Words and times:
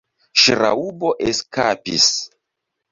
Ŝraŭbo 0.43 1.11
eskapis. 1.31 2.11